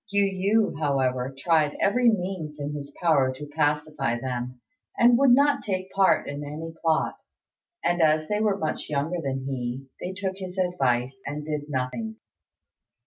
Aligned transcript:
Yu 0.09 0.23
yü, 0.73 0.79
however, 0.79 1.31
tried 1.37 1.77
every 1.79 2.09
means 2.09 2.59
in 2.59 2.73
his 2.73 2.89
power 3.03 3.31
to 3.31 3.45
pacify 3.45 4.19
them, 4.19 4.59
and 4.97 5.15
would 5.19 5.29
not 5.29 5.63
take 5.63 5.91
part 5.91 6.27
in 6.27 6.43
any 6.43 6.73
plot; 6.81 7.17
and, 7.83 8.01
as 8.01 8.27
they 8.27 8.39
were 8.41 8.57
much 8.57 8.89
younger 8.89 9.21
than 9.21 9.45
he, 9.45 9.85
they 9.99 10.11
took 10.11 10.37
his 10.37 10.57
advice, 10.57 11.21
and 11.27 11.45
did 11.45 11.69
nothing. 11.69 12.15